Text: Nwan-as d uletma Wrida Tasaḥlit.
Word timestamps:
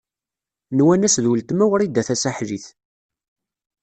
Nwan-as 0.77 1.15
d 1.23 1.25
uletma 1.31 1.65
Wrida 1.69 2.01
Tasaḥlit. 2.07 2.65